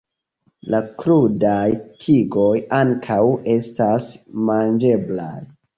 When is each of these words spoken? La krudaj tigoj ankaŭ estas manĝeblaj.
La 0.75 0.79
krudaj 1.01 1.59
tigoj 2.07 2.49
ankaŭ 2.81 3.21
estas 3.59 4.13
manĝeblaj. 4.51 5.35